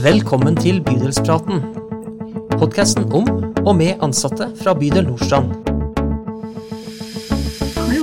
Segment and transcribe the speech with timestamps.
[0.00, 1.58] Velkommen til Bydelspraten.
[2.54, 3.26] Podkasten om
[3.66, 5.50] og med ansatte fra bydel Nordstrand.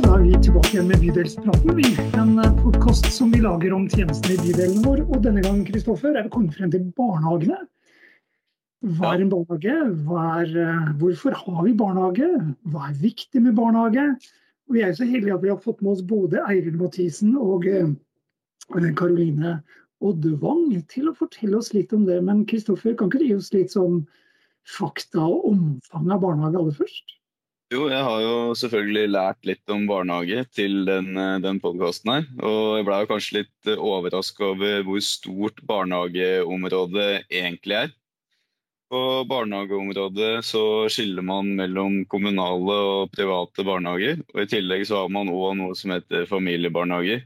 [0.03, 1.79] Da er vi tilbake igjen med Bydelspraten.
[2.21, 5.01] En podkast som vi lager om tjenestene i bydelen vår.
[5.07, 7.63] Og denne gang Kristoffer, er vi kommet frem til barnehagene.
[8.99, 9.79] Hva er en barnehage?
[10.27, 12.29] Er, eh, hvorfor har vi barnehage?
[12.69, 14.05] Hva er viktig med barnehage?
[14.69, 17.65] Og vi er så heldige at vi har fått med oss både Eiril Mathisen og
[18.69, 19.57] Karoline
[20.05, 22.19] Oddvang til å fortelle oss litt om det.
[22.25, 24.03] Men Kristoffer, kan ikke du gi oss litt sånn
[24.67, 27.15] fakta og omfang av barnehage aller først?
[27.73, 32.27] Jo, jeg har jo selvfølgelig lært litt om barnehage til den, den podkasten her.
[32.39, 37.95] Og jeg ble jo kanskje litt overraska over hvor stort barnehageområdet egentlig er.
[38.87, 44.21] På barnehageområdet så skiller man mellom kommunale og private barnehager.
[44.31, 47.25] Og i tillegg så har man òg noe som heter familiebarnehager.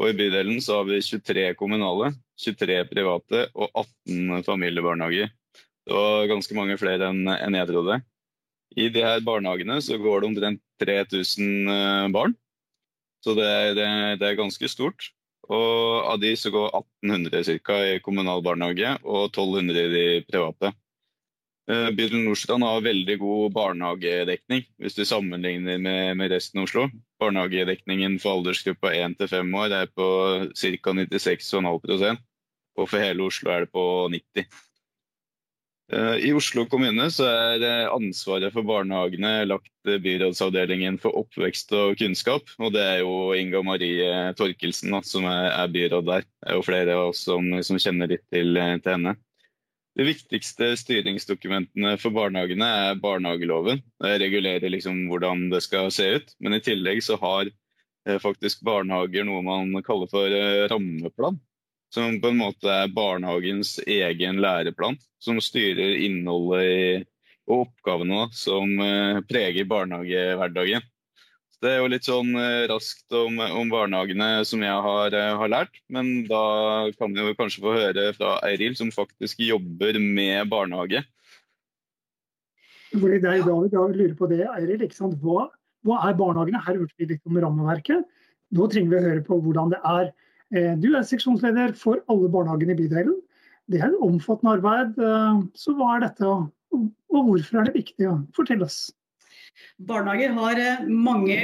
[0.00, 3.68] Og I bydelen så har vi 23 kommunale, 23 private og
[4.08, 5.32] 18 familiebarnehager.
[5.82, 7.98] Det var ganske mange flere enn jeg trodde.
[8.78, 12.36] I de her barnehagene så går det omtrent 3000 eh, barn.
[13.22, 13.74] Så det er,
[14.18, 15.10] det er, ganske stort.
[15.52, 16.70] Og av de så går
[17.02, 17.76] 1800 ca.
[17.92, 20.72] i kommunal barnehage og 1200 i de private.
[21.70, 26.88] Eh, Bydel Nordstrand har veldig god barnehagedekning hvis du sammenligner med, med resten av Oslo.
[27.22, 30.10] Barnehagedekningen for aldersgruppa 1 til 5 år er på
[30.52, 30.98] ca.
[30.98, 32.28] 96,5%
[32.78, 34.44] og for hele Oslo er det på 90
[35.92, 42.48] eh, I Oslo kommune er eh, ansvaret for barnehagene lagt byrådsavdelingen for oppvekst og kunnskap.
[42.58, 46.24] Og det er jo Inga Marie Torkelsen som er byråd der.
[46.24, 49.16] Det er jo flere av oss som, som kjenner litt til, til henne.
[49.92, 53.82] De viktigste styringsdokumentene for barnehagene er barnehageloven.
[54.00, 56.32] Det regulerer liksom hvordan det skal se ut.
[56.40, 61.36] Men i tillegg så har eh, faktisk barnehager noe man kaller for eh, rammeplan.
[61.92, 66.86] Som på en måte er barnehagens egen læreplan, som styrer innholdet i,
[67.50, 70.88] og oppgavene som eh, preger barnehagehverdagen.
[71.62, 75.50] Det er jo litt sånn eh, raskt om, om barnehagene som jeg har, eh, har,
[75.50, 75.76] lært.
[75.94, 76.42] Men da
[76.98, 81.04] kan vi kanskje få høre fra Eiril, som faktisk jobber med barnehage.
[82.90, 84.82] Fordi det er da vi lurer på det, Eiril.
[85.22, 85.44] Hva,
[85.86, 86.64] hva, er barnehagene?
[86.66, 88.08] Her hørte vi litt om rammeverket.
[88.58, 90.10] Nå trenger vi å høre på hvordan det er.
[90.50, 93.14] Eh, du er seksjonsleder for alle barnehagene i bydelen.
[93.70, 94.98] Det er et omfattende arbeid.
[95.54, 96.26] Så hva er dette,
[96.74, 98.10] og hvorfor er det viktig?
[98.34, 98.88] Fortell oss.
[99.82, 101.36] Barnehager har mange,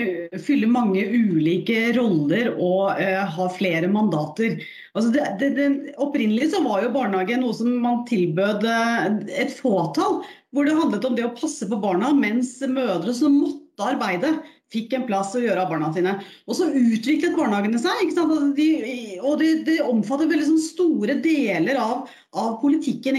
[0.45, 4.59] fyller mange ulike roller og uh, har flere mandater.
[4.95, 5.69] Altså det, det, det,
[6.03, 10.23] opprinnelig så var jo barnehage noe som man tilbød uh, et fåtall.
[10.55, 14.39] Hvor det handlet om det å passe på barna, mens mødre som måtte arbeide,
[14.73, 16.15] fikk en plass å gjøre av barna sine.
[16.49, 18.11] Og så utviklet barnehagene seg.
[18.13, 18.69] Altså de,
[19.23, 22.05] og det, de omfatter veldig sånn store deler av,
[22.37, 23.17] av politikken.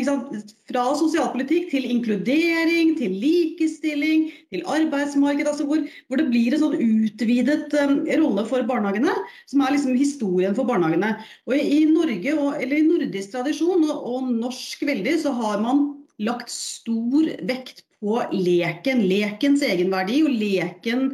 [0.69, 5.49] Fra sosialpolitikk til inkludering, til likestilling, til arbeidsmarked.
[5.49, 9.17] Altså hvor, hvor, det blir en sånn utvidet um, rolle for barnehagene,
[9.49, 11.15] som er liksom historien for barnehagene.
[11.49, 15.61] Og i, i Norge, og, eller i nordisk tradisjon, og, og norsk veldig, så har
[15.65, 15.87] man
[16.19, 21.09] lagt stor vekt på leken, lekens egenverdi og leken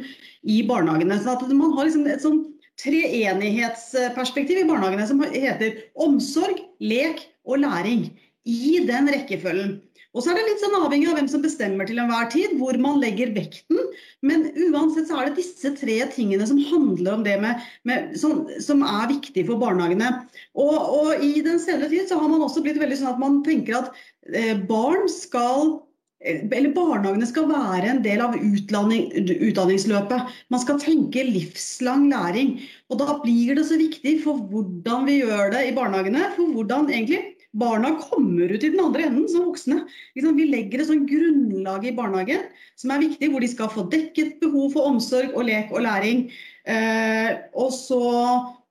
[0.46, 1.18] i barnehagene.
[1.22, 2.44] Så at man har liksom et sånn
[2.82, 8.08] treenighetsperspektiv i barnehagene som heter omsorg, lek og læring.
[8.46, 9.80] I den rekkefølgen.
[10.16, 12.76] Og så er det litt sånn avhengig av hvem som bestemmer til enhver tid, hvor
[12.80, 13.80] man legger vekten.
[14.24, 18.46] Men uansett så er det disse tre tingene som handler om det med, med som,
[18.64, 20.08] som, er viktig for barnehagene.
[20.56, 23.42] Og, og, i den senere tid så har man også blitt veldig sånn at man
[23.44, 24.00] tenker at
[24.32, 25.82] eh, barn skal
[26.24, 30.36] eller Barnehagene skal være en del av utdanningsløpet.
[30.52, 32.56] Man skal tenke livslang læring.
[32.90, 36.32] Og Da blir det så viktig for hvordan vi gjør det i barnehagene.
[36.36, 37.20] For hvordan egentlig
[37.56, 39.84] barna kommer ut i den andre enden som voksne.
[40.14, 44.40] Vi legger et sånn grunnlag i barnehagen som er viktig, hvor de skal få dekket
[44.42, 46.26] behov for omsorg og lek og læring.
[46.64, 48.02] Eh, og så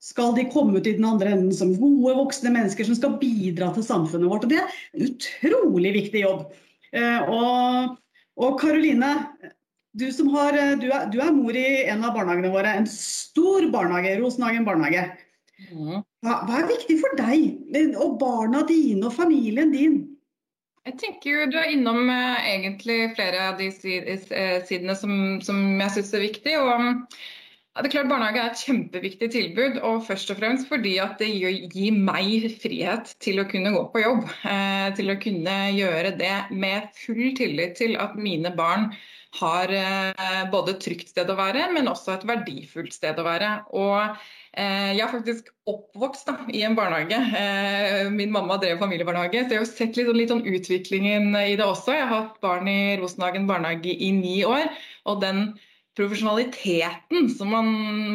[0.05, 3.72] skal de komme ut i den andre enden som gode voksne mennesker som skal bidra
[3.73, 4.46] til samfunnet vårt.
[4.46, 6.46] Og Det er en utrolig viktig jobb.
[6.95, 7.35] Eh,
[8.35, 9.11] og Karoline,
[9.95, 12.73] du, har, eh, du, er, du, er, mor i en av barnehagene våre.
[12.79, 15.05] En stor barnehage, Rosenhagen barnehage.
[15.71, 16.01] Mm.
[16.25, 20.01] Hva, hva er viktig for deg og barna dine og familien din?
[20.85, 26.25] Jeg tenker Du er innom egentlig flere av de sidene som, som jeg syns er
[26.27, 26.57] viktig.
[26.59, 27.15] og
[27.83, 31.27] det er klart Barnehage er et kjempeviktig tilbud, og først og fremst fordi at det
[31.31, 34.23] gir meg frihet til å kunne gå på jobb.
[34.47, 38.91] Eh, til å kunne gjøre det med full tillit til at mine barn
[39.35, 43.51] har eh, både et trygt sted å være, men også et verdifullt sted å være.
[43.75, 44.16] Og
[44.55, 47.17] Eh, jeg er faktisk oppvokst da, i en barnehage.
[47.35, 51.66] Eh, min mamma drev familiebarnehage, så jeg har sett litt, litt sånn utviklingen i det
[51.66, 51.91] også.
[51.97, 54.71] Jeg har hatt barn i Rosenhagen barnehage i ni år.
[55.05, 55.59] og den
[55.95, 57.69] profesjonaliteten som man,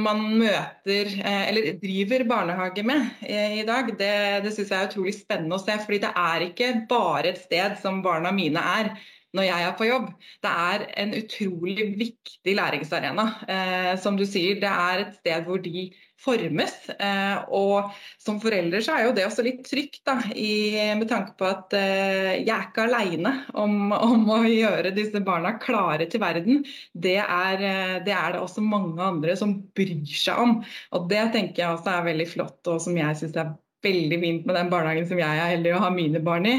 [0.04, 4.12] man møter eh, eller driver barnehage med i dag, det,
[4.44, 5.78] det syns jeg er utrolig spennende å se.
[5.84, 8.92] fordi det er ikke bare et sted som barna mine er
[9.36, 10.06] når jeg er på jobb.
[10.42, 13.26] Det er en utrolig viktig læringsarena.
[13.46, 15.90] Eh, som du sier, det er et sted hvor de
[16.20, 16.74] formes.
[16.98, 21.34] Eh, og som forelder så er jo det også litt trygt, da, i, med tanke
[21.38, 26.22] på at eh, jeg er ikke aleine om, om, å gjøre disse barna klare til
[26.22, 26.62] verden.
[26.92, 30.60] Det er, eh, det er, det også mange andre som bryr seg om.
[30.96, 34.42] Og det tenker jeg også er veldig flott, og som jeg syns er veldig fint
[34.44, 36.52] med den barnehagen som jeg er heldig å ha mine barn i.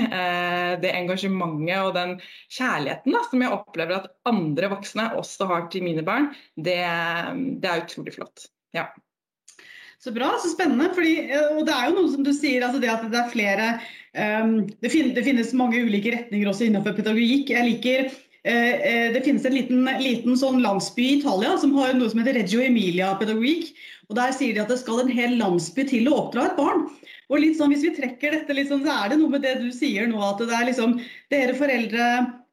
[0.82, 2.16] Det engasjementet og den
[2.50, 6.80] kjærligheten da, som jeg opplever at andre voksne også har til mine barn, det,
[7.62, 8.48] det er utrolig flott.
[8.74, 8.88] Ja.
[10.02, 10.90] Så bra, så spennende.
[10.96, 13.30] Fordi, eh, og det er jo noe som du sier, altså det at det er
[13.30, 13.70] flere
[14.18, 17.54] um, det, finnes, det, finnes, mange ulike retninger også innenfor pedagogikk.
[17.54, 22.10] Jeg liker uh, Det finnes en liten, liten sånn landsby i Italia som har noe
[22.10, 23.70] som heter Reggio Emilia-pedagogikk.
[24.10, 26.88] og Der sier de at det skal en hel landsby til å oppdra et barn.
[27.30, 29.70] Og litt sånn, Hvis vi trekker dette, liksom, så er det noe med det du
[29.72, 30.98] sier nå, at det er liksom
[31.32, 32.08] dere foreldre,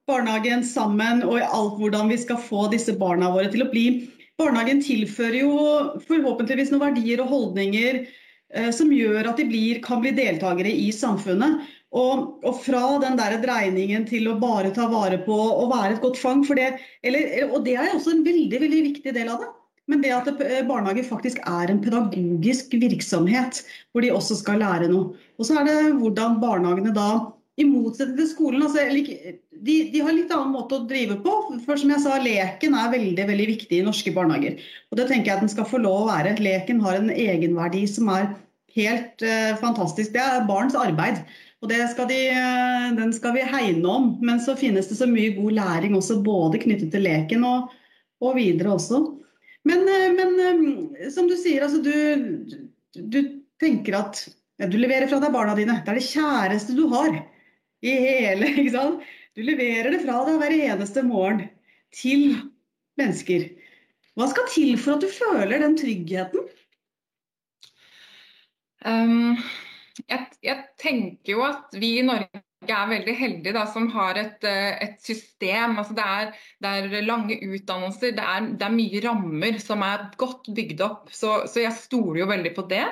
[0.09, 3.89] barnehagen sammen og alt hvordan vi skal få disse barna våre til å bli
[4.39, 5.55] Barnehagen tilfører jo
[6.07, 10.93] forhåpentligvis noen verdier og holdninger eh, som gjør at de blir, kan bli deltakere i
[10.95, 11.65] samfunnet.
[11.89, 16.03] Og, og, fra den der dreiningen til å bare ta vare på og være et
[16.05, 16.45] godt fang.
[16.47, 19.49] for Det, eller, og det er også en veldig, veldig viktig del av det.
[19.89, 24.91] Men det at eh, barnehage faktisk er en pedagogisk virksomhet, hvor de også skal lære
[24.93, 25.17] noe.
[25.41, 27.09] Og så er det hvordan barnehagene da,
[27.59, 31.35] i motsetning til skolen, altså, de, de, har litt annen måte å drive på.
[31.65, 34.61] For som jeg sa, leken er veldig veldig viktig i norske barnehager.
[34.93, 36.37] Og det tenker jeg at den skal få lov å være.
[36.45, 38.31] Leken har en egenverdi som er
[38.79, 40.15] helt uh, fantastisk.
[40.15, 41.25] Det er barns arbeid.
[41.59, 44.13] Og skal de, uh, Den skal vi hegne om.
[44.23, 47.75] Men så finnes det så mye god læring også, både knyttet til leken og,
[48.23, 49.03] og videre også.
[49.69, 50.39] Men, eh, men,
[50.95, 51.93] eh, som du sier, altså du,
[52.95, 53.19] du
[53.61, 54.23] tenker at
[54.71, 55.81] du leverer fra deg barna dine.
[55.85, 57.19] Det er det kjæreste du har
[57.85, 59.07] i hele ikke sant?
[59.39, 61.45] Du leverer det fra deg hver eneste morgen
[61.95, 62.25] til
[62.99, 63.47] mennesker.
[64.19, 66.49] Hva skal til for at du føler den tryggheten?
[68.87, 69.39] Um,
[70.07, 74.43] jeg, jeg, tenker jo at vi i Norge er veldig heldig da, som har et,
[74.47, 75.79] eh, et system.
[75.79, 76.33] Altså det, er,
[76.63, 81.09] det, er, lange utdannelser, det er, det er, mye rammer som er godt bygd opp.
[81.15, 82.87] Så, så jeg stoler jo veldig på det.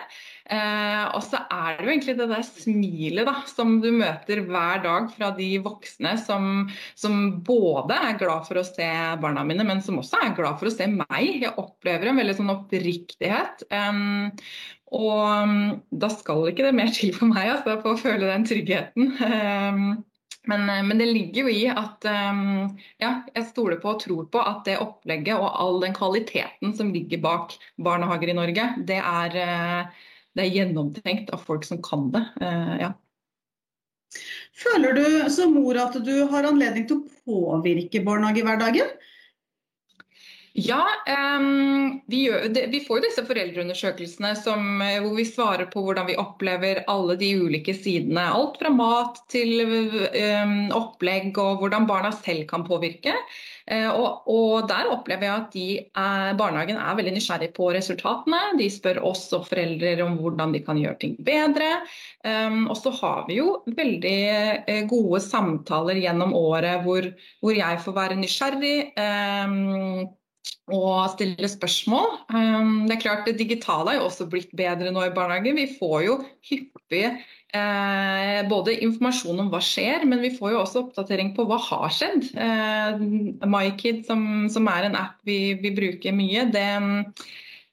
[0.46, 4.82] Eh, og så er det jo egentlig det der smilet da, som du møter hver
[4.84, 8.86] dag fra de voksne som, som, både er glad for å se
[9.22, 11.42] barna mine, men som også er glad for å se meg.
[11.42, 13.66] Jeg opplever en veldig sånn oppriktighet.
[13.74, 14.02] Eh,
[14.96, 15.54] og um,
[15.90, 19.16] da skal ikke det mer til for meg altså, for å føle den tryggheten.
[19.26, 19.80] Eh,
[20.46, 24.60] men, men, det ligger jo i at ja, jeg stoler på og tror på at
[24.68, 30.12] det opplegget og all den kvaliteten som ligger bak barnehager i Norge, det er, uh,
[30.36, 32.22] det er gjennomtenkt av folk som kan det.
[32.42, 32.92] Uh, ja.
[34.56, 38.95] Føler du som mor at du har anledning til å påvirke barnehagehverdagen?
[40.56, 40.86] Ja,
[41.36, 46.08] um, vi, gjør, vi, får jo disse foreldreundersøkelsene som, eh, hvor vi svarer på hvordan
[46.08, 48.24] vi opplever alle de ulike sidene.
[48.32, 53.12] Alt fra mat til um, opplegg og hvordan barna selv kan påvirke.
[53.68, 58.56] Uh, og, og, Der opplever jeg at de er, barnehagen er veldig nysgjerrig på resultatene.
[58.56, 61.82] De spør oss og foreldre om hvordan de kan gjøre ting bedre.
[62.24, 64.20] Um, og så har vi jo veldig
[64.64, 67.12] uh, gode samtaler gjennom året hvor,
[67.44, 68.78] hvor jeg får være nysgjerrig.
[70.66, 72.08] Og stille spørsmål.
[72.34, 75.58] Um, det er klart Det digitale er jo også blitt bedre nå i barnehagen.
[75.60, 76.16] Vi får jo
[76.48, 81.58] hyppig eh, både informasjon om hva skjer, men vi får jo også oppdatering på hva
[81.68, 82.30] har skjedd.
[82.34, 83.04] Eh,
[83.46, 86.66] MyKid, som, som, er en app vi, vi bruker mye, det,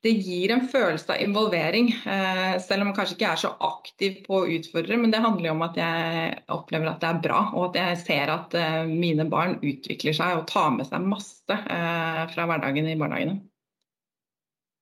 [0.04, 1.94] det gir en følelse av involvering.
[2.06, 5.48] Eh, selv om man kanskje ikke er så aktiv på å utfordre, men det handler
[5.48, 8.82] jo om at jeg opplever at det er bra, og at jeg ser at eh,
[8.90, 13.38] mine barn utvikler seg og tar med seg masse eh, fra hverdagen i barnehagene.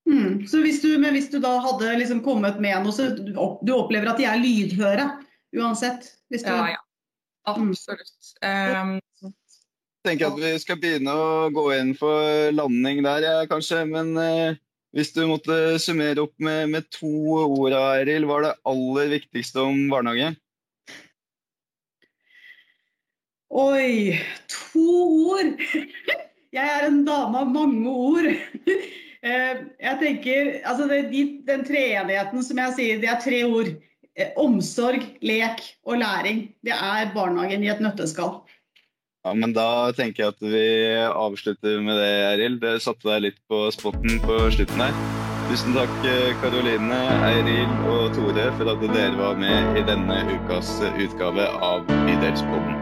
[0.10, 3.36] Mm, så hvis du, men hvis du da hadde liksom kommet med noe, så du
[3.76, 5.06] opplever at de er lydhøre
[5.62, 6.10] uansett?
[6.34, 6.40] Du...
[6.42, 6.82] Ja, ja.
[7.50, 8.34] Absolutt.
[8.42, 13.84] Um, jeg tenker at vi skal begynne å gå inn for landing der, kanskje.
[13.90, 14.14] Men
[14.96, 17.12] hvis du måtte summere opp med, med to
[17.46, 20.34] ord, Eril, hva er det aller viktigste om barnehage?
[23.52, 24.18] Oi,
[24.52, 24.88] to
[25.32, 25.56] ord!
[26.56, 28.34] Jeg er en dame av mange ord.
[29.22, 33.68] Eh, jeg tenker, altså de, Den treenigheten som jeg sier, det er tre ord.
[34.18, 36.40] Eh, omsorg, lek og læring.
[36.66, 38.40] Det er barnehagen i et nøtteskall.
[39.22, 42.60] Ja, men Da tenker jeg at vi avslutter med det, Eril.
[42.62, 44.96] Det satte deg litt på spotten på slutten her.
[45.52, 45.94] Tusen takk,
[46.42, 52.81] Karoline, Eiril og Tore, for at dere var med i denne ukas utgave av Bydelspodden.